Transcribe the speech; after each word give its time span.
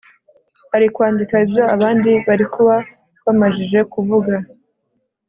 Arikwandika 0.75 1.35
ibyo 1.45 1.63
abandi 1.75 2.11
barikuba 2.27 2.75
bamajije 3.25 3.79
kuvuga 3.93 4.33